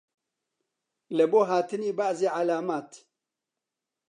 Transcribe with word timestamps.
لەبۆ 1.17 1.41
هاتنی 1.49 1.95
بەعزێ 1.97 2.29
عەلامات 2.37 2.89